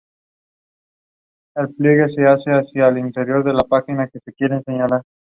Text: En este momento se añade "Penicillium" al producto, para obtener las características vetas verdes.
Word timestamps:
En 1.53 1.65
este 1.67 1.83
momento 1.83 2.09
se 2.15 2.21
añade 2.21 2.41
"Penicillium" 2.73 3.05
al 3.05 3.13
producto, 3.13 3.67
para 3.67 3.81
obtener 3.81 4.01
las 4.01 4.09
características 4.09 4.49
vetas 4.65 4.65
verdes. 4.65 5.01